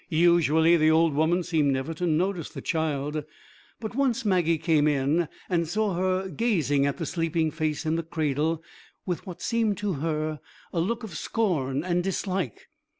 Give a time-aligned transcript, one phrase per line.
[0.09, 3.23] Usually the old woman seemed never to notice the child;
[3.79, 8.01] but once Maggie came in and saw her gazing at the sleeping face in the
[8.01, 8.63] cradle
[9.05, 10.39] with what seemed to her
[10.73, 12.67] a look of scorn and dislike.